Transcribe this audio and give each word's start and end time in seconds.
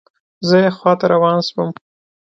زه 0.47 0.55
یې 0.63 0.69
خواته 0.77 1.05
روان 1.13 1.37
شوم. 1.47 1.69